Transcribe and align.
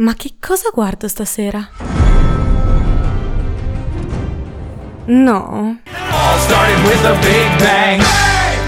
Ma 0.00 0.14
che 0.14 0.36
cosa 0.40 0.70
guardo 0.72 1.08
stasera? 1.08 1.68
No. 5.04 5.78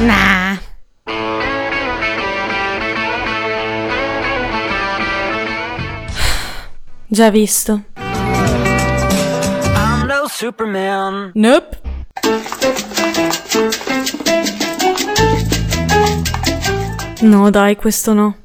Nah. 0.01 0.59
Già 7.07 7.31
visto. 7.31 7.85
I'm 7.95 10.07
no 10.07 10.27
Superman. 10.29 11.31
Nope. 11.33 11.81
No, 17.23 17.49
dai, 17.49 17.77
questo 17.77 18.13
no. 18.13 18.37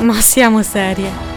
Ma 0.00 0.20
siamo 0.20 0.62
serie. 0.62 1.27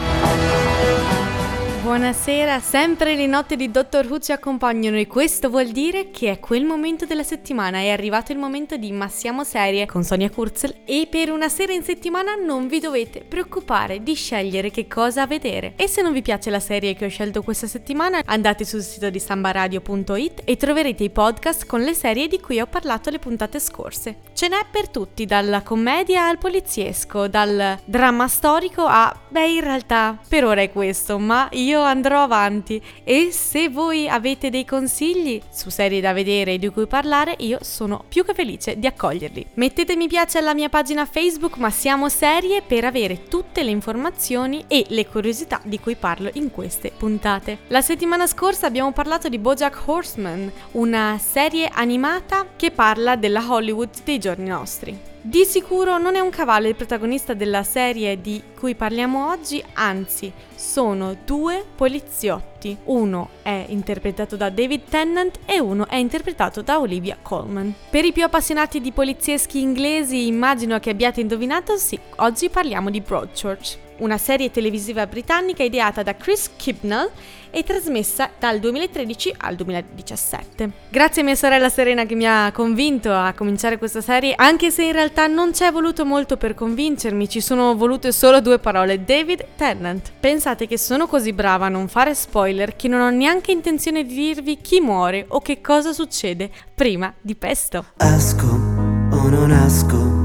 Buonasera, 1.91 2.61
sempre 2.61 3.15
le 3.15 3.27
notte 3.27 3.57
di 3.57 3.69
Dottor 3.69 4.05
Who 4.05 4.19
ci 4.19 4.31
accompagnano 4.31 4.95
e 4.95 5.07
questo 5.07 5.49
vuol 5.49 5.71
dire 5.71 6.09
che 6.09 6.31
è 6.31 6.39
quel 6.39 6.63
momento 6.63 7.05
della 7.05 7.21
settimana, 7.21 7.79
è 7.79 7.89
arrivato 7.89 8.31
il 8.31 8.37
momento 8.37 8.77
di 8.77 8.93
Ma 8.93 9.09
siamo 9.09 9.43
serie 9.43 9.85
con 9.85 10.05
Sonia 10.05 10.29
Kurzel 10.29 10.83
e 10.85 11.09
per 11.11 11.29
una 11.31 11.49
sera 11.49 11.73
in 11.73 11.83
settimana 11.83 12.35
non 12.35 12.67
vi 12.67 12.79
dovete 12.79 13.25
preoccupare 13.27 14.01
di 14.03 14.13
scegliere 14.13 14.71
che 14.71 14.87
cosa 14.87 15.27
vedere. 15.27 15.73
E 15.75 15.89
se 15.89 16.01
non 16.01 16.13
vi 16.13 16.21
piace 16.21 16.49
la 16.49 16.61
serie 16.61 16.95
che 16.95 17.03
ho 17.03 17.09
scelto 17.09 17.41
questa 17.41 17.67
settimana, 17.67 18.21
andate 18.23 18.63
sul 18.63 18.83
sito 18.83 19.09
di 19.09 19.19
sambaradio.it 19.19 20.43
e 20.45 20.55
troverete 20.55 21.03
i 21.03 21.09
podcast 21.09 21.65
con 21.65 21.81
le 21.81 21.93
serie 21.93 22.29
di 22.29 22.39
cui 22.39 22.61
ho 22.61 22.67
parlato 22.67 23.09
le 23.09 23.19
puntate 23.19 23.59
scorse. 23.59 24.19
Ce 24.33 24.47
n'è 24.47 24.65
per 24.71 24.87
tutti, 24.87 25.25
dalla 25.25 25.61
commedia 25.61 26.25
al 26.29 26.37
poliziesco, 26.37 27.27
dal 27.27 27.79
dramma 27.83 28.29
storico 28.29 28.85
a... 28.85 29.13
beh 29.27 29.51
in 29.51 29.61
realtà 29.61 30.17
per 30.25 30.45
ora 30.45 30.61
è 30.61 30.71
questo, 30.71 31.19
ma 31.19 31.49
io 31.51 31.79
andrò 31.83 32.23
avanti 32.23 32.81
e 33.03 33.29
se 33.31 33.69
voi 33.69 34.07
avete 34.07 34.49
dei 34.49 34.65
consigli 34.65 35.41
su 35.49 35.69
serie 35.69 36.01
da 36.01 36.13
vedere 36.13 36.53
e 36.53 36.57
di 36.57 36.69
cui 36.69 36.87
parlare, 36.87 37.35
io 37.39 37.59
sono 37.61 38.03
più 38.07 38.23
che 38.23 38.33
felice 38.33 38.77
di 38.77 38.87
accoglierli. 38.87 39.47
Mettete 39.55 39.95
mi 39.95 40.07
piace 40.07 40.37
alla 40.37 40.53
mia 40.53 40.69
pagina 40.69 41.05
Facebook, 41.05 41.57
ma 41.57 41.69
siamo 41.69 42.09
serie 42.09 42.61
per 42.61 42.85
avere 42.85 43.23
tutte 43.23 43.63
le 43.63 43.71
informazioni 43.71 44.65
e 44.67 44.85
le 44.89 45.07
curiosità 45.07 45.59
di 45.63 45.79
cui 45.79 45.95
parlo 45.95 46.29
in 46.33 46.51
queste 46.51 46.91
puntate. 46.95 47.59
La 47.67 47.81
settimana 47.81 48.27
scorsa 48.27 48.67
abbiamo 48.67 48.91
parlato 48.91 49.29
di 49.29 49.37
Bojack 49.37 49.81
Horseman, 49.85 50.51
una 50.71 51.19
serie 51.19 51.69
animata 51.71 52.47
che 52.55 52.71
parla 52.71 53.15
della 53.15 53.45
Hollywood 53.47 54.03
dei 54.03 54.19
giorni 54.19 54.47
nostri. 54.47 55.10
Di 55.23 55.45
sicuro 55.45 55.99
non 55.99 56.15
è 56.15 56.19
un 56.19 56.31
cavallo 56.31 56.67
il 56.67 56.73
protagonista 56.73 57.35
della 57.35 57.61
serie 57.61 58.19
di 58.19 58.41
cui 58.57 58.73
parliamo 58.73 59.29
oggi, 59.29 59.63
anzi 59.73 60.33
sono 60.55 61.15
due 61.23 61.63
poliziotti. 61.75 62.75
Uno 62.85 63.29
è 63.43 63.65
interpretato 63.67 64.35
da 64.35 64.49
David 64.49 64.81
Tennant 64.89 65.37
e 65.45 65.59
uno 65.59 65.87
è 65.87 65.97
interpretato 65.97 66.63
da 66.63 66.79
Olivia 66.79 67.19
Colman. 67.21 67.71
Per 67.91 68.03
i 68.03 68.11
più 68.11 68.23
appassionati 68.23 68.81
di 68.81 68.91
polizieschi 68.91 69.61
inglesi 69.61 70.25
immagino 70.25 70.79
che 70.79 70.89
abbiate 70.89 71.21
indovinato, 71.21 71.77
sì, 71.77 71.99
oggi 72.15 72.49
parliamo 72.49 72.89
di 72.89 73.01
Broadchurch, 73.01 73.77
una 74.01 74.17
serie 74.17 74.51
televisiva 74.51 75.07
britannica 75.07 75.63
ideata 75.63 76.03
da 76.03 76.15
Chris 76.15 76.51
Kibnall 76.55 77.09
e 77.51 77.63
trasmessa 77.63 78.29
dal 78.39 78.59
2013 78.59 79.35
al 79.37 79.55
2017. 79.55 80.71
Grazie 80.89 81.21
a 81.21 81.25
mia 81.25 81.35
sorella 81.35 81.69
Serena 81.69 82.05
che 82.05 82.15
mi 82.15 82.25
ha 82.25 82.51
convinto 82.53 83.11
a 83.13 83.33
cominciare 83.33 83.77
questa 83.77 84.01
serie, 84.01 84.33
anche 84.35 84.71
se 84.71 84.83
in 84.83 84.93
realtà 84.93 85.27
non 85.27 85.53
ci 85.53 85.63
è 85.63 85.71
voluto 85.71 86.05
molto 86.05 86.37
per 86.37 86.53
convincermi, 86.53 87.29
ci 87.29 87.41
sono 87.41 87.75
volute 87.75 88.11
solo 88.11 88.41
due 88.41 88.59
parole, 88.59 89.03
David 89.03 89.45
Tennant. 89.55 90.11
Pensate 90.19 90.65
che 90.65 90.77
sono 90.77 91.07
così 91.07 91.33
brava 91.33 91.65
a 91.65 91.69
non 91.69 91.87
fare 91.87 92.15
spoiler 92.15 92.75
che 92.75 92.87
non 92.87 93.01
ho 93.01 93.09
neanche 93.09 93.51
intenzione 93.51 94.05
di 94.05 94.15
dirvi 94.15 94.59
chi 94.61 94.79
muore 94.79 95.25
o 95.27 95.41
che 95.41 95.61
cosa 95.61 95.93
succede 95.93 96.49
prima 96.73 97.13
di 97.19 97.35
Pesto. 97.35 97.85
Esco 97.97 98.47
o 98.47 99.29
non 99.29 99.51
esco. 99.51 100.20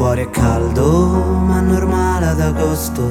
Fuori 0.00 0.22
è 0.22 0.30
caldo, 0.30 1.12
ma 1.44 1.60
normale 1.60 2.28
ad 2.28 2.40
agosto. 2.40 3.02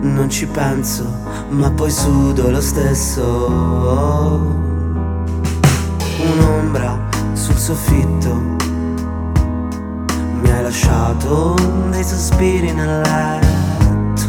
Non 0.00 0.30
ci 0.30 0.46
penso, 0.46 1.04
ma 1.50 1.70
poi 1.70 1.90
sudo 1.90 2.50
lo 2.50 2.62
stesso. 2.62 3.26
Un'ombra 6.22 6.98
sul 7.34 7.56
soffitto. 7.56 8.34
Mi 10.40 10.50
hai 10.50 10.62
lasciato 10.62 11.54
dei 11.90 12.02
sospiri 12.02 12.72
nel 12.72 13.02
letto. 13.02 14.22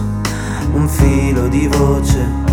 Un 0.74 0.90
filo 0.90 1.48
di 1.48 1.68
voce 1.68 2.48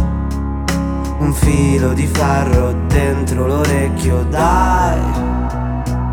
un 1.18 1.32
filo 1.32 1.92
di 1.92 2.06
ferro 2.06 2.72
dentro 2.86 3.46
l'orecchio, 3.46 4.22
dai, 4.24 5.35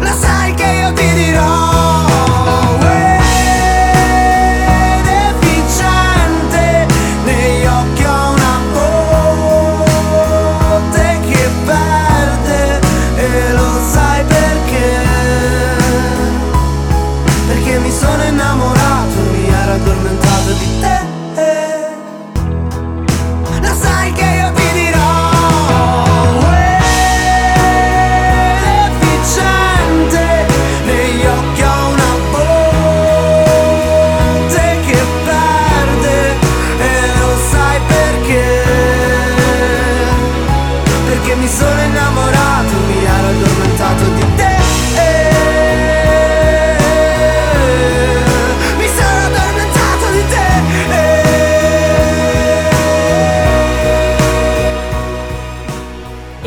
lo 0.00 0.12
sai 0.18 0.54
che 0.54 0.64
io 0.64 0.92
ti 0.92 1.12
dirò. 1.14 1.99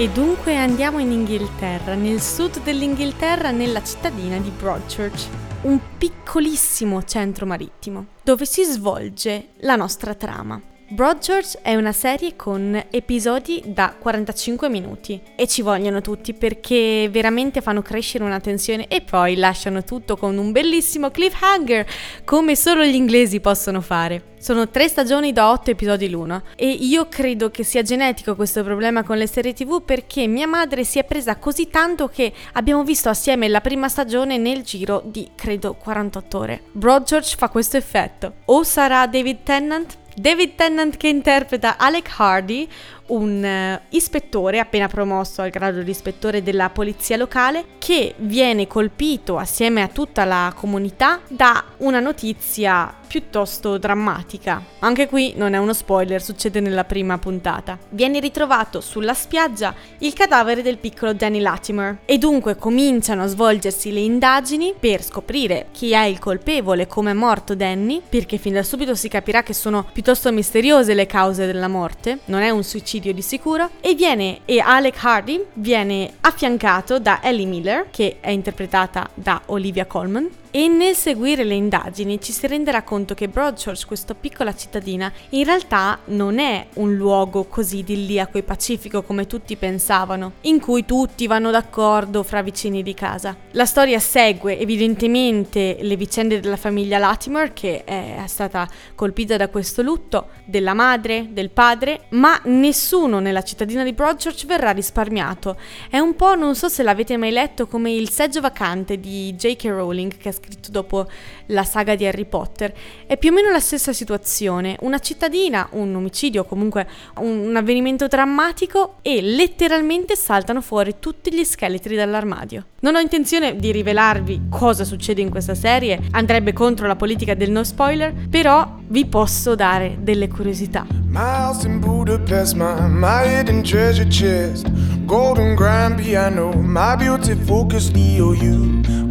E 0.03 0.09
dunque 0.09 0.57
andiamo 0.57 0.99
in 0.99 1.13
Inghilterra, 1.13 1.95
nel 1.95 2.19
sud 2.19 2.61
dell'Inghilterra, 2.61 3.51
nella 3.51 3.81
cittadina 3.81 4.37
di 4.37 4.49
Broadchurch, 4.49 5.29
un 5.61 5.79
piccolissimo 5.97 7.03
centro 7.03 7.45
marittimo, 7.45 8.07
dove 8.21 8.43
si 8.43 8.65
svolge 8.65 9.51
la 9.61 9.77
nostra 9.77 10.13
trama. 10.13 10.61
Broadchurch 10.93 11.57
è 11.63 11.73
una 11.73 11.91
serie 11.91 12.35
con 12.35 12.79
episodi 12.91 13.63
da 13.65 13.95
45 13.97 14.69
minuti 14.69 15.19
e 15.35 15.47
ci 15.47 15.63
vogliono 15.63 16.01
tutti 16.01 16.35
perché 16.35 17.09
veramente 17.09 17.61
fanno 17.61 17.81
crescere 17.81 18.23
una 18.23 18.39
tensione 18.39 18.87
e 18.87 19.01
poi 19.01 19.35
lasciano 19.35 19.83
tutto 19.83 20.15
con 20.15 20.37
un 20.37 20.51
bellissimo 20.51 21.09
cliffhanger 21.09 21.87
come 22.23 22.55
solo 22.55 22.83
gli 22.83 22.93
inglesi 22.93 23.39
possono 23.39 23.81
fare. 23.81 24.33
Sono 24.43 24.69
tre 24.69 24.89
stagioni 24.89 25.31
da 25.31 25.49
otto 25.49 25.71
episodi 25.71 26.09
l'uno 26.09 26.43
e 26.57 26.69
io 26.69 27.07
credo 27.07 27.49
che 27.49 27.63
sia 27.63 27.81
genetico 27.81 28.35
questo 28.35 28.61
problema 28.61 29.01
con 29.01 29.17
le 29.17 29.25
serie 29.25 29.53
tv 29.53 29.81
perché 29.81 30.27
mia 30.27 30.47
madre 30.47 30.83
si 30.83 30.99
è 30.99 31.05
presa 31.05 31.37
così 31.37 31.69
tanto 31.69 32.09
che 32.09 32.31
abbiamo 32.51 32.83
visto 32.83 33.07
assieme 33.07 33.47
la 33.47 33.61
prima 33.61 33.87
stagione 33.87 34.37
nel 34.37 34.61
giro 34.61 35.01
di 35.05 35.29
credo 35.33 35.73
48 35.73 36.37
ore. 36.37 36.61
Broadchurch 36.73 37.37
fa 37.37 37.47
questo 37.47 37.77
effetto. 37.77 38.33
O 38.45 38.63
sarà 38.63 39.07
David 39.07 39.43
Tennant 39.43 40.01
David 40.15 40.55
Tennant 40.55 40.97
che 40.97 41.07
interpreta 41.07 41.77
Alec 41.77 42.09
Hardy, 42.17 42.67
un 43.07 43.43
eh, 43.43 43.81
ispettore 43.89 44.59
appena 44.59 44.87
promosso 44.87 45.41
al 45.41 45.49
grado 45.49 45.81
di 45.81 45.91
ispettore 45.91 46.41
della 46.41 46.69
polizia 46.69 47.17
locale 47.17 47.65
che 47.77 48.15
viene 48.17 48.67
colpito 48.67 49.37
assieme 49.37 49.81
a 49.81 49.87
tutta 49.87 50.23
la 50.23 50.53
comunità 50.55 51.21
da 51.27 51.63
una 51.77 51.99
notizia 51.99 53.01
piuttosto 53.13 53.77
drammatica. 53.77 54.63
Anche 54.79 55.07
qui 55.07 55.33
non 55.35 55.53
è 55.53 55.57
uno 55.57 55.73
spoiler, 55.73 56.19
succede 56.19 56.59
nella 56.59 56.83
prima 56.83 57.19
puntata. 57.19 57.77
Viene 57.89 58.19
ritrovato 58.19 58.81
sulla 58.81 59.13
spiaggia 59.13 59.75
il 59.99 60.13
cadavere 60.13 60.63
del 60.63 60.79
piccolo 60.79 61.13
Danny 61.13 61.39
Latimer 61.39 61.99
e 62.05 62.17
dunque 62.17 62.55
cominciano 62.55 63.21
a 63.21 63.27
svolgersi 63.27 63.91
le 63.91 63.99
indagini 63.99 64.73
per 64.79 65.03
scoprire 65.03 65.67
chi 65.71 65.91
è 65.91 66.05
il 66.05 66.17
colpevole, 66.17 66.87
come 66.87 67.11
è 67.11 67.13
morto 67.13 67.53
Danny, 67.53 68.01
perché 68.07 68.37
fin 68.37 68.53
da 68.53 68.63
subito 68.63 68.95
si 68.95 69.09
capirà 69.09 69.43
che 69.43 69.53
sono 69.53 69.85
piuttosto 69.93 70.31
misteriose 70.31 70.95
le 70.95 71.05
cause 71.05 71.45
della 71.45 71.67
morte, 71.67 72.19
non 72.25 72.41
è 72.41 72.49
un 72.49 72.63
suicidio 72.63 72.92
di 72.99 73.21
sicuro, 73.21 73.69
e 73.79 73.93
viene 73.95 74.39
e 74.45 74.59
Alec 74.59 75.03
Hardy 75.03 75.43
viene 75.53 76.13
affiancato 76.21 76.99
da 76.99 77.21
Ellie 77.21 77.45
Miller, 77.45 77.87
che 77.89 78.17
è 78.19 78.29
interpretata 78.29 79.09
da 79.13 79.41
Olivia 79.47 79.85
Colman, 79.85 80.29
e 80.55 80.67
nel 80.67 80.93
seguire 80.93 81.43
le 81.43 81.55
indagini 81.55 82.21
ci 82.21 82.31
si 82.31 82.45
renderà 82.45 82.83
conto 82.83 83.15
che 83.15 83.27
Broadchurch, 83.27 83.87
questa 83.87 84.13
piccola 84.13 84.53
cittadina, 84.53 85.11
in 85.29 85.45
realtà 85.45 85.97
non 86.05 86.37
è 86.37 86.67
un 86.75 86.93
luogo 86.93 87.45
così 87.45 87.79
idilliaco 87.79 88.37
e 88.37 88.43
pacifico 88.43 89.01
come 89.01 89.25
tutti 89.25 89.55
pensavano, 89.55 90.33
in 90.41 90.59
cui 90.59 90.85
tutti 90.85 91.25
vanno 91.25 91.49
d'accordo 91.49 92.21
fra 92.21 92.43
vicini 92.43 92.83
di 92.83 92.93
casa. 92.93 93.35
La 93.53 93.65
storia 93.65 93.97
segue 93.97 94.59
evidentemente 94.59 95.77
le 95.81 95.95
vicende 95.95 96.39
della 96.39 96.55
famiglia 96.55 96.99
Latimer, 96.99 97.51
che 97.51 97.83
è 97.83 98.21
stata 98.27 98.69
colpita 98.93 99.37
da 99.37 99.47
questo 99.47 99.81
lutto, 99.81 100.27
della 100.45 100.75
madre, 100.75 101.29
del 101.31 101.49
padre, 101.49 102.05
ma 102.09 102.39
nessuno 102.43 103.17
nella 103.17 103.41
cittadina 103.41 103.83
di 103.83 103.93
Broadchurch 103.93 104.45
verrà 104.45 104.69
risparmiato. 104.69 105.57
È 105.89 105.97
un 105.97 106.15
po', 106.15 106.35
non 106.35 106.53
so 106.53 106.69
se 106.69 106.83
l'avete 106.83 107.17
mai 107.17 107.31
letto, 107.31 107.65
come 107.65 107.91
il 107.91 108.11
seggio 108.11 108.39
vacante 108.39 108.99
di 108.99 109.33
J.K. 109.33 109.65
Rowling, 109.65 110.15
che 110.15 110.29
ha 110.29 110.41
scritto 110.43 110.71
dopo 110.71 111.07
la 111.47 111.63
saga 111.63 111.95
di 111.95 112.05
Harry 112.05 112.25
Potter. 112.25 112.73
È 113.05 113.17
più 113.17 113.29
o 113.29 113.33
meno 113.33 113.49
la 113.49 113.61
stessa 113.61 113.93
situazione, 113.93 114.75
una 114.81 114.99
cittadina, 114.99 115.69
un 115.71 115.95
omicidio, 115.95 116.43
comunque 116.43 116.87
un, 117.19 117.47
un 117.47 117.55
avvenimento 117.55 118.07
drammatico 118.07 118.95
e 119.01 119.21
letteralmente 119.21 120.15
saltano 120.15 120.61
fuori 120.61 120.95
tutti 120.99 121.33
gli 121.33 121.43
scheletri 121.45 121.95
dall'armadio. 121.95 122.65
Non 122.81 122.95
ho 122.95 122.99
intenzione 122.99 123.55
di 123.55 123.71
rivelarvi 123.71 124.47
cosa 124.49 124.83
succede 124.83 125.21
in 125.21 125.29
questa 125.29 125.55
serie, 125.55 126.01
andrebbe 126.11 126.51
contro 126.51 126.85
la 126.87 126.97
politica 126.97 127.33
del 127.33 127.49
no 127.49 127.63
spoiler, 127.63 128.13
però 128.29 128.79
vi 128.87 129.05
posso 129.05 129.55
dare 129.55 129.97
delle 129.99 130.27
curiosità. 130.27 130.85
House 131.13 131.65
in 131.65 131.79
Budapest, 131.79 132.55
my, 132.55 132.87
my 132.89 133.23
hidden 133.25 133.61
treasure 133.63 134.07
chest, 134.07 134.69
golden 135.05 135.55
grand 135.55 136.01
piano, 136.01 136.51
my 136.53 136.95
beauty 136.97 137.35
focus 137.35 137.91
EOU. 137.93 139.02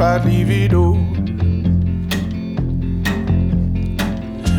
I'd 0.00 0.24
leave 0.24 0.50
it 0.50 0.74
all. 0.74 0.94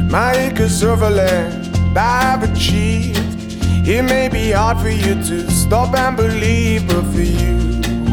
My 0.09 0.33
acres 0.33 0.83
of 0.83 1.01
land 1.01 1.69
I've 1.97 2.43
achieved. 2.43 3.17
It 3.87 4.03
may 4.03 4.27
be 4.27 4.51
hard 4.51 4.77
for 4.79 4.89
you 4.89 5.15
to 5.15 5.49
stop 5.49 5.95
and 5.95 6.15
believe, 6.15 6.87
but 6.87 7.03
for 7.11 7.21
you, 7.21 7.57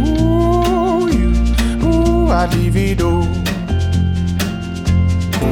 ooh, 0.00 1.08
you, 1.08 1.30
ooh, 1.84 2.30
I'd 2.30 2.54
leave 2.54 2.76
it 2.76 3.00
all. 3.02 3.26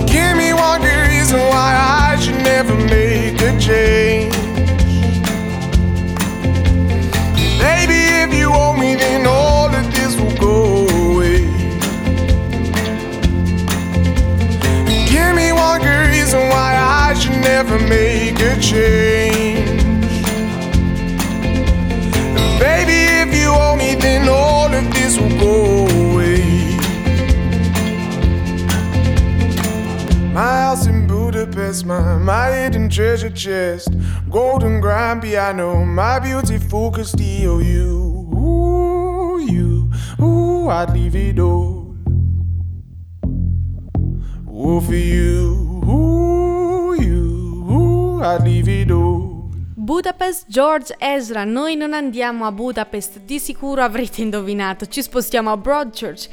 Give 0.06 0.36
me 0.36 0.52
one 0.52 0.80
good 0.80 1.08
reason 1.08 1.40
why 1.40 1.76
I 1.76 2.16
should 2.20 2.42
never 2.42 2.74
make 2.74 3.40
a 3.40 3.58
change. 3.60 4.34
Baby, 7.58 8.00
if 8.22 8.32
you 8.32 8.50
owe 8.52 8.76
me, 8.76 8.94
then 8.94 9.26
all 9.26 9.63
never 17.44 17.78
make 17.78 18.40
a 18.40 18.58
change. 18.58 19.68
And 22.38 22.58
Baby, 22.58 22.98
if 23.22 23.34
you 23.38 23.50
owe 23.50 23.76
me, 23.76 23.94
then 23.94 24.28
all 24.28 24.72
of 24.72 24.84
this 24.94 25.18
will 25.18 25.38
go 25.38 25.86
away. 25.86 26.42
My 30.32 30.62
house 30.64 30.86
in 30.86 31.06
Budapest, 31.06 31.84
my, 31.84 32.16
my 32.18 32.50
hidden 32.50 32.88
treasure 32.88 33.30
chest, 33.30 33.92
golden 34.30 34.80
grand 34.80 35.22
piano, 35.22 35.84
my 35.84 36.18
EOU. 36.20 36.44
Ooh, 38.34 39.38
you, 39.38 39.90
ooh, 40.20 40.68
I'd 40.68 40.90
leave 40.92 41.14
it 41.14 41.38
all. 41.38 41.94
Ooh, 44.48 44.80
for 44.80 44.94
you, 44.94 45.82
ooh, 45.86 45.94
you, 45.94 46.23
it 48.68 48.90
all. 48.90 49.50
Budapest, 49.76 50.46
George 50.48 50.94
Ezra, 50.98 51.44
noi 51.44 51.76
non 51.76 51.92
andiamo 51.92 52.46
a 52.46 52.52
Budapest, 52.52 53.20
di 53.20 53.38
sicuro 53.38 53.82
avrete 53.82 54.22
indovinato, 54.22 54.86
ci 54.86 55.02
spostiamo 55.02 55.50
a 55.50 55.58
Broadchurch, 55.58 56.28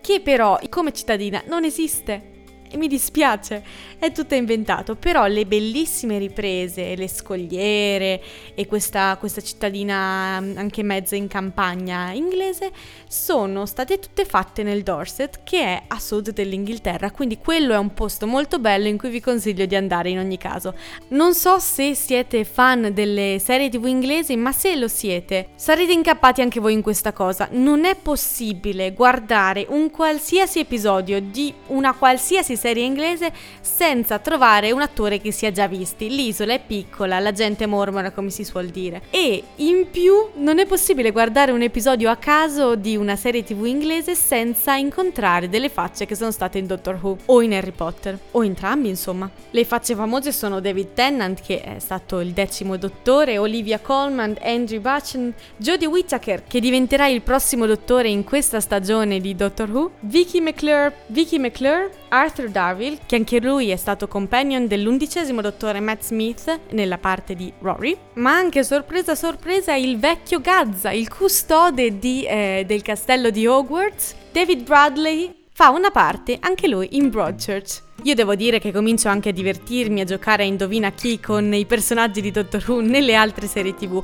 che 0.00 0.20
però 0.20 0.58
come 0.70 0.92
cittadina 0.92 1.42
non 1.46 1.64
esiste. 1.64 2.33
E 2.74 2.76
mi 2.76 2.88
dispiace, 2.88 3.62
è 4.00 4.10
tutto 4.10 4.34
inventato, 4.34 4.96
però 4.96 5.26
le 5.26 5.46
bellissime 5.46 6.18
riprese, 6.18 6.96
le 6.96 7.06
scogliere 7.06 8.20
e 8.52 8.66
questa, 8.66 9.16
questa 9.16 9.40
cittadina 9.40 10.40
mm, 10.40 10.56
anche 10.56 10.82
mezza 10.82 11.14
in 11.14 11.28
campagna 11.28 12.10
inglese 12.10 12.72
sono 13.06 13.64
state 13.64 14.00
tutte 14.00 14.24
fatte 14.24 14.64
nel 14.64 14.82
Dorset, 14.82 15.44
che 15.44 15.60
è 15.60 15.82
a 15.86 16.00
sud 16.00 16.30
dell'Inghilterra, 16.30 17.12
quindi 17.12 17.38
quello 17.38 17.74
è 17.74 17.78
un 17.78 17.94
posto 17.94 18.26
molto 18.26 18.58
bello 18.58 18.88
in 18.88 18.98
cui 18.98 19.10
vi 19.10 19.20
consiglio 19.20 19.66
di 19.66 19.76
andare 19.76 20.10
in 20.10 20.18
ogni 20.18 20.36
caso. 20.36 20.74
Non 21.10 21.32
so 21.32 21.60
se 21.60 21.94
siete 21.94 22.42
fan 22.42 22.92
delle 22.92 23.38
serie 23.38 23.68
tv 23.68 23.86
inglesi, 23.86 24.34
ma 24.34 24.50
se 24.50 24.74
lo 24.74 24.88
siete, 24.88 25.50
sarete 25.54 25.92
incappati 25.92 26.40
anche 26.40 26.58
voi 26.58 26.72
in 26.72 26.82
questa 26.82 27.12
cosa. 27.12 27.46
Non 27.52 27.84
è 27.84 27.94
possibile 27.94 28.92
guardare 28.94 29.64
un 29.68 29.92
qualsiasi 29.92 30.58
episodio 30.58 31.20
di 31.20 31.54
una 31.68 31.94
qualsiasi 31.94 32.62
serie 32.64 32.84
inglese 32.84 33.30
senza 33.60 34.18
trovare 34.18 34.72
un 34.72 34.80
attore 34.80 35.20
che 35.20 35.32
si 35.32 35.44
è 35.44 35.52
già 35.52 35.66
visti. 35.66 36.08
L'isola 36.08 36.54
è 36.54 36.60
piccola, 36.66 37.18
la 37.18 37.32
gente 37.32 37.66
mormora 37.66 38.10
come 38.10 38.30
si 38.30 38.42
suol 38.42 38.68
dire. 38.68 39.02
E 39.10 39.42
in 39.56 39.88
più 39.90 40.30
non 40.36 40.58
è 40.58 40.64
possibile 40.64 41.10
guardare 41.10 41.52
un 41.52 41.60
episodio 41.60 42.08
a 42.08 42.16
caso 42.16 42.74
di 42.74 42.96
una 42.96 43.16
serie 43.16 43.44
tv 43.44 43.66
inglese 43.66 44.14
senza 44.14 44.76
incontrare 44.76 45.50
delle 45.50 45.68
facce 45.68 46.06
che 46.06 46.14
sono 46.14 46.30
state 46.30 46.56
in 46.56 46.66
Doctor 46.66 46.98
Who 47.02 47.18
o 47.26 47.42
in 47.42 47.52
Harry 47.52 47.72
Potter 47.72 48.18
o 48.30 48.42
entrambi 48.42 48.88
insomma. 48.88 49.30
Le 49.50 49.64
facce 49.66 49.94
famose 49.94 50.32
sono 50.32 50.60
David 50.60 50.94
Tennant 50.94 51.42
che 51.42 51.60
è 51.60 51.78
stato 51.80 52.20
il 52.20 52.30
decimo 52.30 52.78
dottore, 52.78 53.36
Olivia 53.36 53.78
Colman, 53.78 54.38
Andrew 54.40 54.80
Butchen, 54.80 55.34
Jodie 55.58 55.86
Whittaker 55.86 56.44
che 56.46 56.60
diventerà 56.60 57.08
il 57.08 57.20
prossimo 57.20 57.66
dottore 57.66 58.08
in 58.08 58.24
questa 58.24 58.60
stagione 58.60 59.20
di 59.20 59.34
Doctor 59.34 59.70
Who, 59.70 59.90
Vicky 60.00 60.40
McClure, 60.40 60.94
Vicky 61.08 61.38
McClure, 61.38 61.90
Arthur 62.14 62.48
Darvill 62.48 62.98
che 63.06 63.16
anche 63.16 63.40
lui 63.40 63.70
è 63.70 63.76
stato 63.76 64.06
companion 64.06 64.68
dell'undicesimo 64.68 65.40
dottore 65.40 65.80
Matt 65.80 66.02
Smith 66.02 66.60
nella 66.70 66.98
parte 66.98 67.34
di 67.34 67.52
Rory, 67.58 67.96
ma 68.14 68.36
anche 68.36 68.62
sorpresa 68.62 69.16
sorpresa 69.16 69.74
il 69.74 69.98
vecchio 69.98 70.40
Gazza, 70.40 70.92
il 70.92 71.08
custode 71.08 71.98
di, 71.98 72.24
eh, 72.24 72.62
del 72.66 72.82
castello 72.82 73.30
di 73.30 73.46
Hogwarts, 73.46 74.14
David 74.30 74.62
Bradley 74.62 75.42
fa 75.52 75.70
una 75.70 75.90
parte 75.90 76.36
anche 76.40 76.68
lui 76.68 76.88
in 76.92 77.10
Broadchurch. 77.10 77.82
Io 78.02 78.14
devo 78.14 78.34
dire 78.34 78.58
che 78.58 78.72
comincio 78.72 79.08
anche 79.08 79.30
a 79.30 79.32
divertirmi 79.32 80.00
a 80.00 80.04
giocare 80.04 80.42
a 80.42 80.46
indovina 80.46 80.90
chi 80.90 81.20
con 81.20 81.54
i 81.54 81.64
personaggi 81.64 82.20
di 82.20 82.30
Doctor 82.30 82.62
Who 82.66 82.80
nelle 82.80 83.14
altre 83.14 83.46
serie 83.46 83.74
tv. 83.74 84.02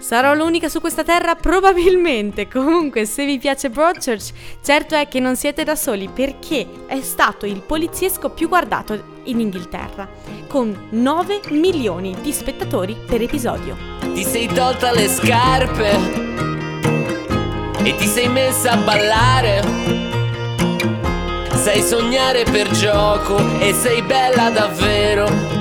Sarò 0.00 0.34
l'unica 0.34 0.68
su 0.68 0.80
questa 0.80 1.04
terra? 1.04 1.34
Probabilmente. 1.34 2.48
Comunque, 2.52 3.04
se 3.04 3.24
vi 3.24 3.38
piace 3.38 3.70
Broadchurch, 3.70 4.32
certo 4.62 4.94
è 4.94 5.08
che 5.08 5.20
non 5.20 5.36
siete 5.36 5.64
da 5.64 5.74
soli 5.74 6.08
perché 6.08 6.66
è 6.86 7.00
stato 7.00 7.46
il 7.46 7.60
poliziesco 7.60 8.30
più 8.30 8.48
guardato 8.48 9.16
in 9.24 9.40
Inghilterra, 9.40 10.08
con 10.46 10.88
9 10.90 11.40
milioni 11.50 12.16
di 12.20 12.32
spettatori 12.32 12.96
per 13.06 13.22
episodio. 13.22 13.76
Ti 14.14 14.24
sei 14.24 14.46
tolta 14.46 14.92
le 14.92 15.08
scarpe 15.08 16.26
e 17.84 17.94
ti 17.94 18.06
sei 18.06 18.28
messa 18.28 18.72
a 18.72 18.76
ballare. 18.76 19.62
Sai 21.54 21.82
sognare 21.82 22.44
per 22.44 22.70
gioco 22.70 23.36
e 23.58 23.74
sei 23.74 24.02
bella 24.02 24.50
davvero. 24.50 25.57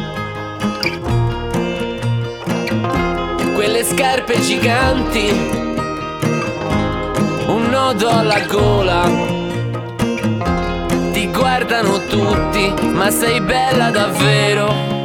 Quelle 3.67 3.83
scarpe 3.83 4.39
giganti, 4.39 5.27
un 7.47 7.67
nodo 7.69 8.07
alla 8.07 8.39
gola. 8.45 9.03
Ti 11.11 11.29
guardano 11.29 11.99
tutti, 12.05 12.73
ma 12.93 13.09
sei 13.09 13.41
bella 13.41 13.89
davvero. 13.89 14.96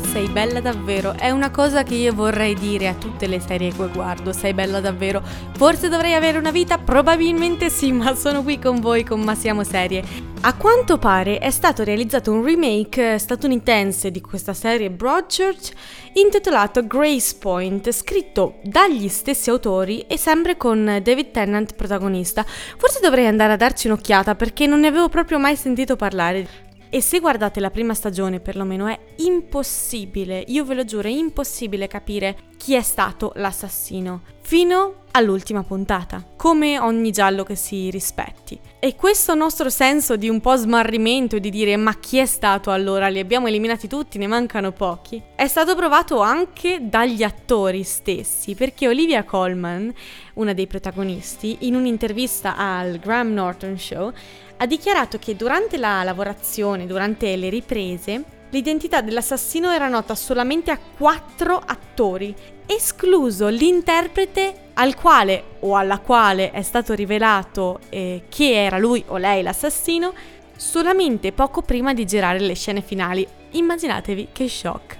Sei 0.00 0.28
bella 0.28 0.60
davvero. 0.60 1.14
È 1.14 1.30
una 1.30 1.50
cosa 1.50 1.82
che 1.82 1.94
io 1.94 2.12
vorrei 2.12 2.54
dire 2.54 2.88
a 2.88 2.94
tutte 2.94 3.26
le 3.26 3.40
serie 3.40 3.72
che 3.72 3.88
guardo, 3.88 4.32
sei 4.32 4.54
bella 4.54 4.80
davvero. 4.80 5.22
Forse 5.56 5.88
dovrei 5.88 6.14
avere 6.14 6.38
una 6.38 6.50
vita? 6.50 6.78
Probabilmente 6.78 7.70
sì, 7.70 7.90
ma 7.92 8.14
sono 8.14 8.42
qui 8.42 8.58
con 8.58 8.80
voi 8.80 9.04
con 9.04 9.20
Ma 9.20 9.34
siamo 9.34 9.64
serie. 9.64 10.02
A 10.42 10.54
quanto 10.54 10.98
pare 10.98 11.38
è 11.38 11.50
stato 11.50 11.82
realizzato 11.82 12.32
un 12.32 12.44
remake 12.44 13.18
statunitense 13.18 14.10
di 14.10 14.20
questa 14.20 14.54
serie 14.54 14.90
Broadchurch 14.90 15.72
intitolato 16.14 16.86
Grace 16.86 17.36
Point, 17.38 17.90
scritto 17.90 18.58
dagli 18.62 19.08
stessi 19.08 19.50
autori 19.50 20.00
e 20.02 20.16
sempre 20.16 20.56
con 20.56 21.00
David 21.02 21.30
Tennant 21.30 21.74
protagonista. 21.74 22.44
Forse 22.44 23.00
dovrei 23.02 23.26
andare 23.26 23.54
a 23.54 23.56
darci 23.56 23.86
un'occhiata 23.88 24.34
perché 24.34 24.66
non 24.66 24.80
ne 24.80 24.86
avevo 24.88 25.08
proprio 25.08 25.38
mai 25.38 25.56
sentito 25.56 25.96
parlare. 25.96 26.67
E 26.90 27.02
se 27.02 27.20
guardate 27.20 27.60
la 27.60 27.70
prima 27.70 27.92
stagione, 27.92 28.40
perlomeno, 28.40 28.86
è 28.86 28.98
impossibile, 29.16 30.42
io 30.46 30.64
ve 30.64 30.74
lo 30.74 30.84
giuro, 30.84 31.08
è 31.08 31.10
impossibile 31.10 31.86
capire 31.86 32.36
chi 32.56 32.74
è 32.74 32.82
stato 32.82 33.32
l'assassino. 33.36 34.22
Fino 34.40 35.04
all'ultima 35.12 35.62
puntata, 35.62 36.24
come 36.36 36.78
ogni 36.78 37.10
giallo 37.10 37.44
che 37.44 37.56
si 37.56 37.90
rispetti. 37.90 38.58
E 38.78 38.94
questo 38.94 39.34
nostro 39.34 39.68
senso 39.68 40.16
di 40.16 40.28
un 40.28 40.40
po' 40.40 40.56
smarrimento 40.56 41.36
e 41.36 41.40
di 41.40 41.50
dire 41.50 41.76
ma 41.76 41.98
chi 41.98 42.18
è 42.18 42.26
stato 42.26 42.70
allora? 42.70 43.08
Li 43.08 43.18
abbiamo 43.18 43.48
eliminati 43.48 43.88
tutti, 43.88 44.16
ne 44.16 44.26
mancano 44.26 44.72
pochi. 44.72 45.22
È 45.34 45.46
stato 45.46 45.74
provato 45.74 46.20
anche 46.20 46.78
dagli 46.82 47.22
attori 47.22 47.82
stessi, 47.82 48.54
perché 48.54 48.88
Olivia 48.88 49.24
Colman, 49.24 49.92
una 50.34 50.52
dei 50.54 50.66
protagonisti, 50.66 51.58
in 51.60 51.74
un'intervista 51.74 52.56
al 52.56 52.98
Graham 52.98 53.32
Norton 53.32 53.78
Show, 53.78 54.12
ha 54.58 54.66
dichiarato 54.66 55.18
che 55.18 55.36
durante 55.36 55.76
la 55.76 56.02
lavorazione, 56.02 56.86
durante 56.86 57.34
le 57.36 57.48
riprese, 57.48 58.24
l'identità 58.50 59.00
dell'assassino 59.00 59.70
era 59.70 59.88
nota 59.88 60.14
solamente 60.14 60.70
a 60.70 60.78
quattro 60.78 61.62
attori, 61.64 62.34
escluso 62.66 63.48
l'interprete 63.48 64.66
al 64.74 64.94
quale 64.94 65.42
o 65.60 65.76
alla 65.76 65.98
quale 65.98 66.50
è 66.50 66.62
stato 66.62 66.94
rivelato 66.94 67.80
eh, 67.88 68.24
che 68.28 68.64
era 68.64 68.78
lui 68.78 69.02
o 69.08 69.16
lei 69.16 69.42
l'assassino 69.42 70.12
solamente 70.56 71.32
poco 71.32 71.62
prima 71.62 71.94
di 71.94 72.04
girare 72.04 72.40
le 72.40 72.54
scene 72.54 72.82
finali. 72.82 73.26
Immaginatevi 73.50 74.28
che 74.32 74.48
shock. 74.48 74.98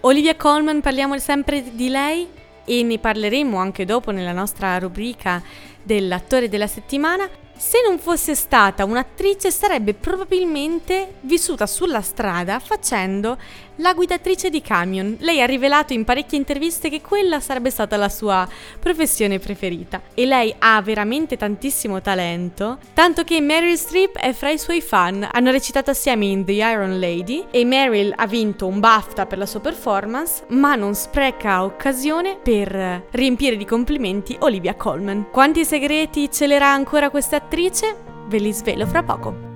Olivia 0.00 0.34
Colman, 0.34 0.80
parliamo 0.80 1.18
sempre 1.18 1.62
di 1.74 1.88
lei 1.88 2.26
e 2.64 2.82
ne 2.82 2.98
parleremo 2.98 3.58
anche 3.58 3.84
dopo 3.84 4.10
nella 4.10 4.32
nostra 4.32 4.78
rubrica 4.78 5.42
dell'attore 5.82 6.48
della 6.48 6.66
settimana. 6.66 7.28
Se 7.56 7.78
non 7.86 7.98
fosse 7.98 8.34
stata 8.34 8.84
un'attrice 8.84 9.50
sarebbe 9.50 9.94
probabilmente 9.94 11.14
vissuta 11.20 11.66
sulla 11.66 12.02
strada 12.02 12.58
facendo 12.58 13.38
la 13.76 13.94
guidatrice 13.94 14.50
di 14.50 14.60
camion. 14.60 15.16
Lei 15.20 15.40
ha 15.40 15.46
rivelato 15.46 15.92
in 15.92 16.04
parecchie 16.04 16.38
interviste 16.38 16.88
che 16.88 17.00
quella 17.00 17.40
sarebbe 17.40 17.70
stata 17.70 17.96
la 17.96 18.08
sua 18.08 18.48
professione 18.78 19.38
preferita 19.38 20.02
e 20.14 20.26
lei 20.26 20.54
ha 20.58 20.80
veramente 20.82 21.36
tantissimo 21.36 22.00
talento, 22.00 22.78
tanto 22.92 23.24
che 23.24 23.40
Meryl 23.40 23.76
Streep 23.76 24.16
è 24.16 24.32
fra 24.32 24.50
i 24.50 24.58
suoi 24.58 24.80
fan. 24.80 25.28
Hanno 25.30 25.50
recitato 25.50 25.90
assieme 25.90 26.26
in 26.26 26.44
The 26.44 26.52
Iron 26.52 26.98
Lady 26.98 27.46
e 27.50 27.64
Meryl 27.64 28.12
ha 28.16 28.26
vinto 28.26 28.66
un 28.66 28.80
BAFTA 28.80 29.26
per 29.26 29.38
la 29.38 29.46
sua 29.46 29.60
performance, 29.60 30.44
ma 30.48 30.74
non 30.74 30.94
spreca 30.94 31.64
occasione 31.64 32.38
per 32.42 33.06
riempire 33.10 33.56
di 33.56 33.64
complimenti 33.64 34.36
Olivia 34.40 34.74
Colman. 34.74 35.30
Quanti 35.30 35.64
segreti 35.64 36.30
celerà 36.30 36.68
ancora 36.72 37.10
questa 37.10 37.36
attrice? 37.36 37.96
Ve 38.26 38.38
li 38.38 38.52
svelo 38.52 38.86
fra 38.86 39.02
poco. 39.02 39.52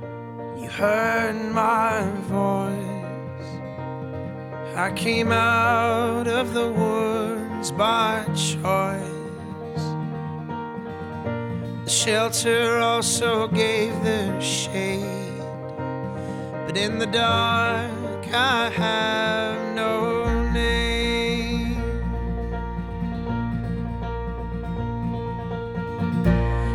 You 0.57 0.69
heard 0.69 1.37
my 1.53 2.05
voice. 2.29 2.98
I 4.79 4.93
came 4.93 5.33
out 5.33 6.29
of 6.29 6.55
the 6.55 6.71
woods 6.71 7.73
by 7.73 8.25
choice. 8.27 9.83
The 11.85 11.91
shelter 11.91 12.79
also 12.79 13.49
gave 13.49 13.93
their 14.05 14.41
shade, 14.41 15.43
but 16.65 16.77
in 16.77 17.01
the 17.01 17.07
dark 17.07 18.25
I 18.33 18.71
have 18.71 19.75
no 19.75 20.53
name. 20.53 21.75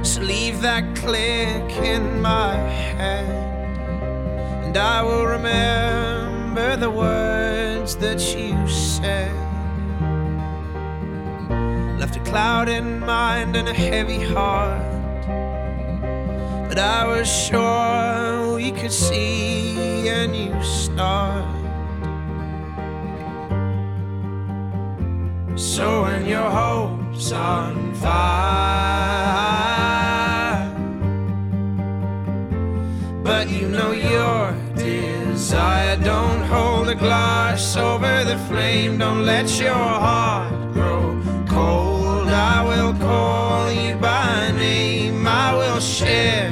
So 0.03 0.19
leave 0.21 0.59
that 0.61 0.93
click 0.97 1.71
in 1.81 2.21
my 2.21 2.53
head, 2.57 3.29
and 4.65 4.75
I 4.75 5.01
will 5.03 5.25
remember 5.25 6.75
the 6.75 6.89
words 6.91 7.62
that 7.83 8.21
you 8.33 8.55
said. 8.69 9.29
Left 11.99 12.15
a 12.15 12.19
cloud 12.21 12.69
in 12.69 13.01
mind 13.01 13.57
and 13.57 13.67
a 13.67 13.73
heavy 13.73 14.23
heart, 14.23 14.81
but 16.69 16.79
I 16.79 17.05
was 17.05 17.27
sure 17.27 18.55
we 18.55 18.71
could 18.71 18.91
see 18.93 20.07
a 20.07 20.25
new 20.25 20.63
start. 20.63 21.43
So 25.59 26.03
when 26.03 26.25
your 26.25 26.49
hopes 26.49 27.33
on 27.33 27.93
fire, 27.95 28.63
but 33.23 33.49
you 33.49 33.67
know 33.67 33.91
your 33.91 34.62
desire. 35.43 35.97
Don't 35.97 36.41
hold 36.43 36.87
a 36.87 36.95
glass 36.95 37.75
over 37.75 38.23
the 38.23 38.37
flame. 38.47 38.97
Don't 38.97 39.25
let 39.25 39.47
your 39.59 39.89
heart 40.05 40.53
grow 40.73 41.21
cold. 41.49 42.29
I 42.29 42.63
will 42.69 42.93
call 42.93 43.69
you 43.69 43.95
by 43.95 44.51
name. 44.51 45.27
I 45.27 45.53
will 45.53 45.81
share 45.81 46.49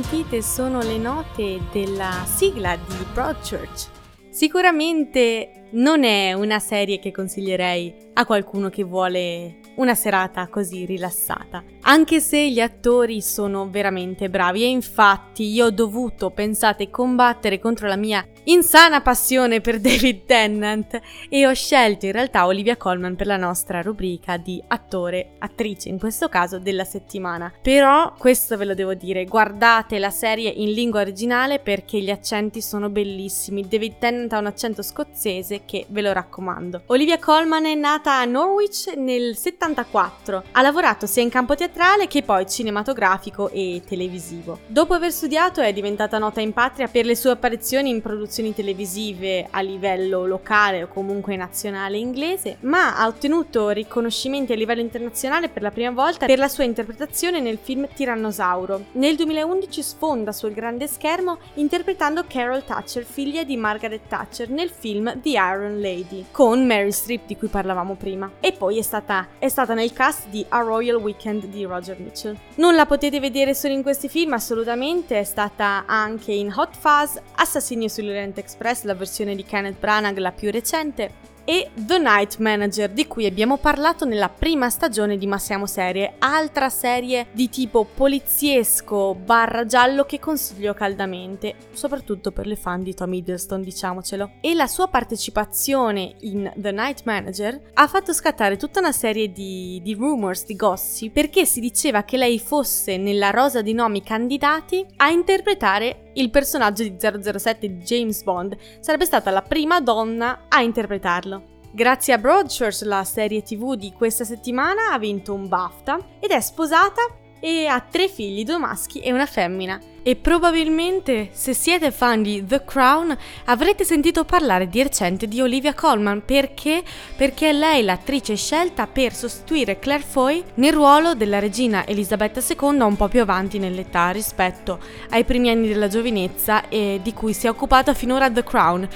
sentite 0.00 0.42
sono 0.42 0.80
le 0.80 0.96
note 0.96 1.58
della 1.72 2.22
sigla 2.24 2.76
di 2.76 3.04
Broadchurch. 3.12 3.88
Sicuramente 4.30 5.66
non 5.72 6.04
è 6.04 6.34
una 6.34 6.60
serie 6.60 7.00
che 7.00 7.10
consiglierei 7.10 8.10
a 8.12 8.24
qualcuno 8.24 8.68
che 8.68 8.84
vuole 8.84 9.58
una 9.74 9.96
serata 9.96 10.46
così 10.46 10.84
rilassata. 10.84 11.64
Anche 11.88 12.20
se 12.20 12.50
gli 12.50 12.60
attori 12.60 13.22
sono 13.22 13.70
veramente 13.70 14.28
bravi 14.28 14.62
e 14.62 14.66
infatti 14.66 15.44
io 15.44 15.66
ho 15.66 15.70
dovuto, 15.70 16.28
pensate, 16.28 16.90
combattere 16.90 17.58
contro 17.58 17.88
la 17.88 17.96
mia 17.96 18.22
insana 18.44 19.00
passione 19.00 19.62
per 19.62 19.80
David 19.80 20.26
Tennant 20.26 21.00
e 21.30 21.46
ho 21.46 21.54
scelto 21.54 22.04
in 22.04 22.12
realtà 22.12 22.44
Olivia 22.44 22.76
Colman 22.76 23.16
per 23.16 23.26
la 23.26 23.38
nostra 23.38 23.80
rubrica 23.80 24.36
di 24.36 24.62
attore, 24.68 25.36
attrice 25.38 25.88
in 25.88 25.98
questo 25.98 26.28
caso 26.28 26.58
della 26.58 26.84
settimana. 26.84 27.50
Però 27.62 28.12
questo 28.18 28.58
ve 28.58 28.66
lo 28.66 28.74
devo 28.74 28.92
dire, 28.92 29.24
guardate 29.24 29.98
la 29.98 30.10
serie 30.10 30.50
in 30.50 30.72
lingua 30.72 31.00
originale 31.00 31.58
perché 31.58 32.00
gli 32.00 32.10
accenti 32.10 32.60
sono 32.60 32.90
bellissimi. 32.90 33.66
David 33.66 33.96
Tennant 33.96 34.32
ha 34.34 34.38
un 34.38 34.46
accento 34.46 34.82
scozzese 34.82 35.62
che 35.64 35.86
ve 35.88 36.02
lo 36.02 36.12
raccomando. 36.12 36.82
Olivia 36.88 37.18
Colman 37.18 37.64
è 37.64 37.74
nata 37.74 38.18
a 38.18 38.26
Norwich 38.26 38.92
nel 38.94 39.38
74. 39.38 40.44
Ha 40.52 40.60
lavorato 40.60 41.06
sia 41.06 41.22
in 41.22 41.30
campo 41.30 41.54
teatrale 41.54 41.76
che 42.08 42.22
poi 42.22 42.48
cinematografico 42.48 43.50
e 43.50 43.82
televisivo. 43.86 44.58
Dopo 44.66 44.94
aver 44.94 45.12
studiato 45.12 45.60
è 45.60 45.72
diventata 45.72 46.18
nota 46.18 46.40
in 46.40 46.52
patria 46.52 46.88
per 46.88 47.04
le 47.04 47.14
sue 47.14 47.30
apparizioni 47.30 47.88
in 47.88 48.02
produzioni 48.02 48.52
televisive 48.52 49.46
a 49.48 49.60
livello 49.60 50.26
locale 50.26 50.82
o 50.82 50.88
comunque 50.88 51.36
nazionale 51.36 51.98
inglese, 51.98 52.56
ma 52.60 52.96
ha 52.96 53.06
ottenuto 53.06 53.68
riconoscimenti 53.68 54.52
a 54.52 54.56
livello 54.56 54.80
internazionale 54.80 55.48
per 55.48 55.62
la 55.62 55.70
prima 55.70 55.90
volta 55.90 56.26
per 56.26 56.38
la 56.38 56.48
sua 56.48 56.64
interpretazione 56.64 57.38
nel 57.38 57.58
film 57.62 57.86
Tirannosauro. 57.94 58.86
Nel 58.92 59.14
2011 59.14 59.82
sfonda 59.82 60.32
sul 60.32 60.52
grande 60.52 60.88
schermo 60.88 61.38
interpretando 61.54 62.24
Carol 62.26 62.64
Thatcher, 62.64 63.04
figlia 63.04 63.44
di 63.44 63.56
Margaret 63.56 64.08
Thatcher, 64.08 64.50
nel 64.50 64.70
film 64.70 65.20
The 65.20 65.30
Iron 65.30 65.80
Lady, 65.80 66.24
con 66.32 66.66
Mary 66.66 66.90
Streep 66.90 67.26
di 67.26 67.36
cui 67.36 67.48
parlavamo 67.48 67.94
prima. 67.94 68.28
E 68.40 68.52
poi 68.52 68.78
è 68.78 68.82
stata, 68.82 69.28
è 69.38 69.48
stata 69.48 69.74
nel 69.74 69.92
cast 69.92 70.26
di 70.28 70.44
A 70.48 70.58
Royal 70.58 70.96
Weekend 70.96 71.44
di 71.44 71.66
Roger 71.68 71.98
Mitchell. 72.00 72.36
Non 72.56 72.74
la 72.74 72.86
potete 72.86 73.20
vedere 73.20 73.54
solo 73.54 73.74
in 73.74 73.82
questi 73.82 74.08
film, 74.08 74.32
assolutamente, 74.32 75.18
è 75.20 75.24
stata 75.24 75.84
anche 75.86 76.32
in 76.32 76.52
Hot 76.54 76.76
Fuzz, 76.76 77.18
Assassinio 77.36 77.88
sull'Orient 77.88 78.38
Express, 78.38 78.82
la 78.82 78.94
versione 78.94 79.34
di 79.34 79.44
Kenneth 79.44 79.78
Branagh, 79.78 80.18
la 80.18 80.32
più 80.32 80.50
recente, 80.50 81.36
e 81.48 81.70
The 81.74 81.96
Night 81.96 82.36
Manager 82.40 82.90
di 82.90 83.06
cui 83.06 83.24
abbiamo 83.24 83.56
parlato 83.56 84.04
nella 84.04 84.28
prima 84.28 84.68
stagione 84.68 85.16
di 85.16 85.26
Massiamo 85.26 85.64
Serie, 85.64 86.16
altra 86.18 86.68
serie 86.68 87.28
di 87.32 87.48
tipo 87.48 87.86
poliziesco 87.86 89.14
barra 89.14 89.64
giallo 89.64 90.04
che 90.04 90.18
consiglio 90.18 90.74
caldamente, 90.74 91.54
soprattutto 91.72 92.32
per 92.32 92.46
le 92.46 92.56
fan 92.56 92.82
di 92.82 92.92
Tom 92.92 93.14
Hiddleston 93.14 93.62
diciamocelo. 93.62 94.32
E 94.42 94.52
la 94.52 94.66
sua 94.66 94.88
partecipazione 94.88 96.16
in 96.20 96.52
The 96.54 96.70
Night 96.70 97.04
Manager 97.04 97.58
ha 97.72 97.86
fatto 97.86 98.12
scattare 98.12 98.58
tutta 98.58 98.80
una 98.80 98.92
serie 98.92 99.32
di, 99.32 99.80
di 99.82 99.94
rumors, 99.94 100.44
di 100.44 100.54
gossip, 100.54 101.14
perché 101.14 101.46
si 101.46 101.60
diceva 101.60 102.02
che 102.02 102.18
lei 102.18 102.38
fosse 102.38 102.98
nella 102.98 103.30
rosa 103.30 103.62
di 103.62 103.72
nomi 103.72 104.02
candidati 104.02 104.84
a 104.96 105.08
interpretare 105.08 106.07
il 106.18 106.30
personaggio 106.30 106.82
di 106.82 106.96
007 106.98 107.68
di 107.68 107.82
James 107.82 108.22
Bond. 108.22 108.56
Sarebbe 108.80 109.04
stata 109.04 109.30
la 109.30 109.42
prima 109.42 109.80
donna 109.80 110.46
a 110.48 110.62
interpretarlo. 110.62 111.56
Grazie 111.70 112.14
a 112.14 112.18
Broadchurch, 112.18 112.80
la 112.82 113.04
serie 113.04 113.42
tv 113.42 113.74
di 113.74 113.92
questa 113.92 114.24
settimana 114.24 114.92
ha 114.92 114.98
vinto 114.98 115.34
un 115.34 115.48
BAFTA 115.48 115.98
ed 116.18 116.30
è 116.30 116.40
sposata 116.40 117.02
e 117.40 117.66
ha 117.66 117.80
tre 117.80 118.08
figli, 118.08 118.44
due 118.44 118.58
maschi 118.58 119.00
e 119.00 119.12
una 119.12 119.26
femmina. 119.26 119.80
E 120.02 120.16
probabilmente, 120.16 121.28
se 121.32 121.52
siete 121.52 121.90
fan 121.90 122.22
di 122.22 122.42
The 122.46 122.64
Crown, 122.64 123.14
avrete 123.44 123.84
sentito 123.84 124.24
parlare 124.24 124.68
di 124.68 124.82
recente 124.82 125.28
di 125.28 125.40
Olivia 125.40 125.74
Colman. 125.74 126.24
Perché? 126.24 126.82
Perché 127.14 127.50
è 127.50 127.52
lei 127.52 127.84
l'attrice 127.84 128.34
scelta 128.34 128.86
per 128.86 129.12
sostituire 129.12 129.78
Claire 129.78 130.02
Foy 130.02 130.42
nel 130.54 130.72
ruolo 130.72 131.14
della 131.14 131.38
regina 131.38 131.86
Elisabetta 131.86 132.40
II 132.40 132.80
un 132.80 132.96
po' 132.96 133.08
più 133.08 133.20
avanti 133.20 133.58
nell'età 133.58 134.10
rispetto 134.10 134.78
ai 135.10 135.24
primi 135.24 135.50
anni 135.50 135.68
della 135.68 135.88
giovinezza 135.88 136.68
e 136.68 137.00
di 137.02 137.12
cui 137.12 137.34
si 137.34 137.46
è 137.46 137.50
occupata 137.50 137.92
finora 137.92 138.30
The 138.30 138.44
Crown. 138.44 138.88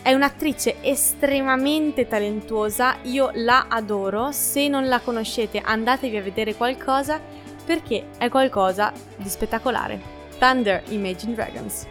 È 0.00 0.12
un'attrice 0.12 0.76
estremamente 0.80 2.08
talentuosa, 2.08 2.96
io 3.02 3.30
la 3.34 3.66
adoro, 3.68 4.32
se 4.32 4.66
non 4.66 4.88
la 4.88 5.00
conoscete 5.00 5.60
andatevi 5.60 6.16
a 6.16 6.22
vedere 6.22 6.54
qualcosa 6.54 7.20
perché 7.68 8.06
è 8.16 8.30
qualcosa 8.30 8.90
di 9.18 9.28
spettacolare. 9.28 10.00
Thunder 10.38 10.82
Imagine 10.88 11.34
Dragons. 11.34 11.86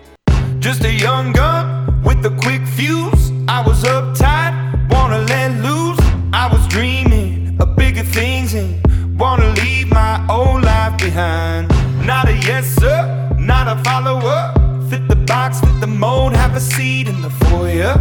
Just 0.57 0.83
a 0.83 0.89
young 0.89 1.31
gun 1.31 2.01
with 2.03 2.25
a 2.25 2.31
quick 2.41 2.65
fuse. 2.65 3.31
I 3.47 3.61
was 3.63 3.83
uptight, 3.83 4.53
wanna 4.89 5.19
let 5.19 5.51
loose. 5.61 5.99
I 6.33 6.49
was 6.51 6.65
dreaming 6.67 7.55
of 7.59 7.75
bigger 7.75 8.03
things 8.03 8.55
and 8.55 8.81
wanna 9.19 9.53
leave 9.53 9.91
my 9.91 10.19
old 10.27 10.63
life 10.63 10.97
behind. 10.97 11.69
Not 12.03 12.27
a 12.27 12.33
yes, 12.33 12.65
sir, 12.79 13.05
not 13.37 13.67
a 13.67 13.75
follower. 13.83 14.51
Fit 14.89 15.07
the 15.07 15.15
box, 15.15 15.59
fit 15.59 15.79
the 15.79 15.85
mold, 15.85 16.33
have 16.33 16.55
a 16.55 16.59
seat 16.59 17.07
in 17.07 17.21
the 17.21 17.29
foyer. 17.45 17.93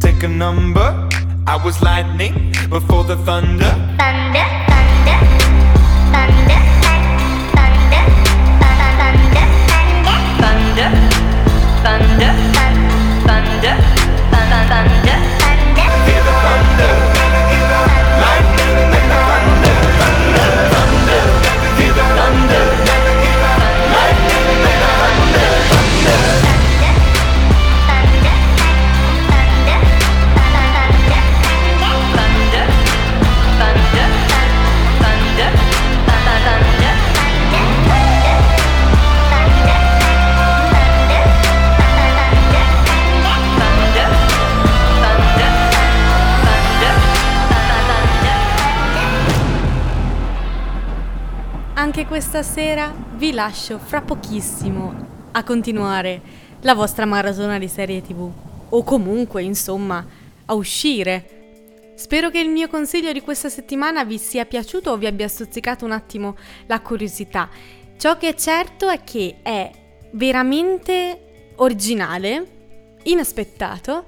Take 0.00 0.22
a 0.22 0.28
number. 0.28 1.08
I 1.46 1.56
was 1.64 1.80
lightning 1.80 2.52
before 2.68 3.04
the 3.04 3.16
thunder. 3.24 3.64
thunder, 3.64 3.96
thunder, 3.98 4.21
Anche 51.94 52.06
questa 52.06 52.42
sera 52.42 52.90
vi 53.16 53.32
lascio 53.32 53.78
fra 53.78 54.00
pochissimo 54.00 55.28
a 55.30 55.44
continuare 55.44 56.22
la 56.62 56.72
vostra 56.72 57.04
maratona 57.04 57.58
di 57.58 57.68
serie 57.68 58.00
tv 58.00 58.32
o 58.70 58.82
comunque 58.82 59.42
insomma 59.42 60.02
a 60.46 60.54
uscire. 60.54 61.92
Spero 61.94 62.30
che 62.30 62.40
il 62.40 62.48
mio 62.48 62.68
consiglio 62.68 63.12
di 63.12 63.20
questa 63.20 63.50
settimana 63.50 64.06
vi 64.06 64.16
sia 64.16 64.46
piaciuto 64.46 64.90
o 64.90 64.96
vi 64.96 65.04
abbia 65.04 65.28
stuzzicato 65.28 65.84
un 65.84 65.90
attimo 65.90 66.34
la 66.64 66.80
curiosità. 66.80 67.50
Ciò 67.98 68.16
che 68.16 68.30
è 68.30 68.34
certo 68.36 68.88
è 68.88 69.04
che 69.04 69.40
è 69.42 69.70
veramente 70.12 71.52
originale, 71.56 73.00
inaspettato 73.02 74.06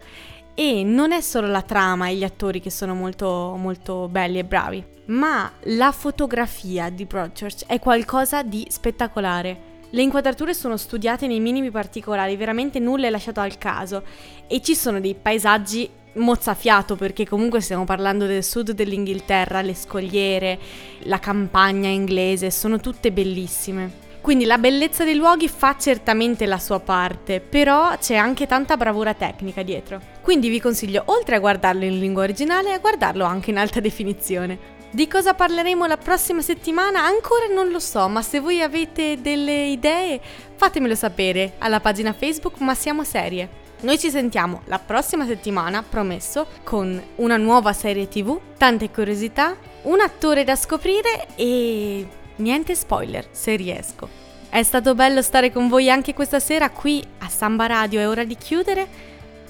e 0.55 0.85
non 0.85 1.13
è 1.13 1.21
solo 1.21 1.49
la 1.49 1.63
trama 1.63 2.09
e 2.09 2.15
gli 2.15 2.25
attori 2.25 2.61
che 2.61 2.71
sono 2.71 2.95
molto 2.95 3.57
molto 3.59 4.09
belli 4.09 4.39
e 4.39 4.45
bravi, 4.45 4.85
ma 5.07 5.51
la 5.65 5.91
fotografia 5.93 6.91
di 6.91 7.05
Broadchurch 7.05 7.67
è 7.67 7.79
qualcosa 7.81 8.43
di 8.43 8.67
spettacolare. 8.69 9.73
Le 9.91 10.03
inquadrature 10.03 10.55
sono 10.55 10.77
studiate 10.77 11.27
nei 11.27 11.41
minimi 11.41 11.71
particolari, 11.71 12.37
veramente 12.37 12.79
nulla 12.79 13.07
è 13.07 13.11
lasciato 13.11 13.41
al 13.41 13.59
caso 13.59 14.03
e 14.47 14.61
ci 14.61 14.75
sono 14.75 15.01
dei 15.01 15.15
paesaggi 15.15 15.89
mozzafiato 16.15 16.97
perché 16.97 17.27
comunque 17.27 17.61
stiamo 17.61 17.85
parlando 17.85 18.27
del 18.27 18.45
sud 18.45 18.73
dell'Inghilterra, 18.73 19.61
le 19.61 19.75
scogliere, 19.75 20.59
la 21.03 21.19
campagna 21.19 21.89
inglese, 21.89 22.51
sono 22.51 22.79
tutte 22.79 23.13
bellissime. 23.13 24.04
Quindi 24.25 24.47
la 24.47 24.57
bellezza 24.57 25.05
dei 25.05 25.17
luoghi 25.17 25.49
fa 25.49 25.77
certamente 25.79 26.47
la 26.47 26.59
sua 26.59 26.81
parte, 26.81 27.41
però 27.41 27.95
c'è 27.99 28.15
anche 28.17 28.47
tanta 28.47 28.79
bravura 28.79 29.13
tecnica 29.13 29.63
dietro. 29.63 30.01
Quindi 30.23 30.49
vi 30.49 30.63
consiglio, 30.63 31.03
oltre 31.09 31.37
a 31.37 31.41
guardarlo 31.41 31.85
in 31.85 31.99
lingua 31.99 32.23
originale, 32.23 32.73
a 32.73 32.79
guardarlo 32.79 33.27
anche 33.27 33.51
in 33.51 33.59
alta 33.59 33.81
definizione. 33.81 34.59
Di 34.91 35.07
cosa 35.09 35.35
parleremo 35.35 35.85
la 35.85 35.99
prossima 35.99 36.41
settimana? 36.41 37.05
Ancora 37.05 37.53
non 37.53 37.69
lo 37.69 37.79
so, 37.79 38.09
ma 38.09 38.23
se 38.23 38.41
voi 38.41 38.63
avete 38.63 39.21
delle 39.21 39.67
idee, 39.67 40.19
fatemelo 40.57 40.95
sapere 40.95 41.57
alla 41.59 41.81
pagina 41.81 42.15
Facebook 42.15 42.61
Ma 42.61 42.75
siamo 42.75 43.05
serie. 43.05 43.47
Noi 43.83 43.99
ci 43.99 44.09
sentiamo 44.09 44.63
la 44.69 44.79
prossima 44.79 45.27
settimana, 45.27 45.83
promesso, 45.83 46.47
con 46.63 46.99
una 47.17 47.37
nuova 47.37 47.75
serie 47.75 48.09
TV, 48.09 48.41
tante 48.57 48.91
curiosità, 48.91 49.55
un 49.83 50.01
attore 50.01 50.45
da 50.45 50.57
scoprire 50.57 51.27
e 51.35 52.23
niente 52.37 52.75
spoiler, 52.75 53.27
se 53.31 53.57
riesco. 53.57 54.09
È 54.49 54.63
stato 54.63 54.95
bello 54.95 55.21
stare 55.23 55.51
con 55.51 55.69
voi 55.69 55.91
anche 55.91 56.15
questa 56.15 56.39
sera 56.39 56.71
qui 56.71 57.05
a 57.19 57.29
Samba 57.29 57.67
Radio, 57.67 58.01
è 58.01 58.09
ora 58.09 58.25
di 58.25 58.37
chiudere. 58.37 58.87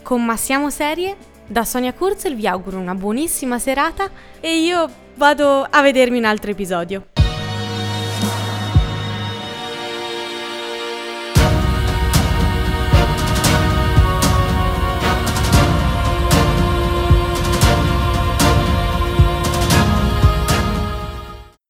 Con 0.03 0.25
Ma 0.25 0.37
siamo 0.37 0.71
serie, 0.71 1.17
da 1.47 1.65
Sonia 1.65 1.93
Kurzel 1.93 2.35
vi 2.35 2.47
auguro 2.47 2.79
una 2.79 2.95
buonissima 2.95 3.59
serata 3.59 4.09
e 4.41 4.59
io 4.59 4.89
vado 5.17 5.67
a 5.69 5.83
vedermi 5.83 6.19
un 6.19 6.25
altro 6.25 6.51
episodio. 6.51 7.14